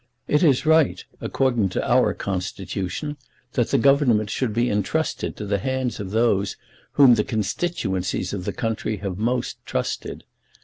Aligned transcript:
It 0.27 0.41
is 0.41 0.65
right, 0.65 1.05
according 1.21 1.69
to 1.69 1.87
our 1.87 2.15
constitution, 2.15 3.17
that 3.53 3.69
the 3.69 3.77
Government 3.77 4.31
should 4.31 4.51
be 4.51 4.67
entrusted 4.67 5.35
to 5.37 5.45
the 5.45 5.59
hands 5.59 5.99
of 5.99 6.09
those 6.09 6.57
whom 6.93 7.13
the 7.13 7.23
constituencies 7.23 8.33
of 8.33 8.45
the 8.45 8.51
country 8.53 8.97
have 8.97 9.19
most 9.19 9.63
trusted. 9.63 10.23